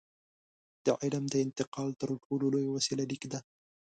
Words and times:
د 0.85 0.87
علم 1.01 1.23
د 1.29 1.35
انتقال 1.45 1.89
تر 2.01 2.09
ټولو 2.23 2.45
لویه 2.53 2.71
وسیله 2.75 3.03
لیک 3.11 3.23
ده. 3.33 3.39